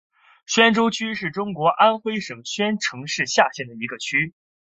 [0.47, 4.33] 宣州区是中国安徽省宣城市下辖的一个区。